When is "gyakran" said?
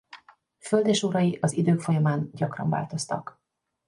2.33-2.69